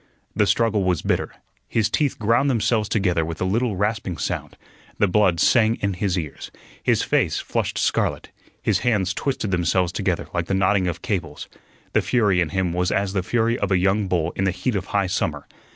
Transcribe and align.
The 0.35 0.47
struggle 0.47 0.83
was 0.83 1.03
bitter; 1.03 1.31
his 1.67 1.87
teeth 1.87 2.17
ground 2.17 2.49
themselves 2.49 2.89
together 2.89 3.23
with 3.23 3.39
a 3.39 3.45
little 3.45 3.75
rasping 3.75 4.17
sound; 4.17 4.57
the 4.97 5.07
blood 5.07 5.39
sang 5.39 5.75
in 5.75 5.93
his 5.93 6.17
ears; 6.17 6.49
his 6.81 7.03
face 7.03 7.37
flushed 7.37 7.77
scarlet; 7.77 8.31
his 8.63 8.79
hands 8.79 9.13
twisted 9.13 9.51
themselves 9.51 9.91
together 9.91 10.27
like 10.33 10.47
the 10.47 10.55
knotting 10.55 10.87
of 10.87 11.03
cables. 11.03 11.47
The 11.93 12.01
fury 12.01 12.41
in 12.41 12.49
him 12.49 12.73
was 12.73 12.91
as 12.91 13.13
the 13.13 13.21
fury 13.21 13.59
of 13.59 13.69
a 13.71 13.77
young 13.77 14.07
bull 14.07 14.31
in 14.31 14.45
the 14.45 14.49
heat 14.49 14.75
of 14.75 14.85
high 14.87 15.05
summer. 15.05 15.45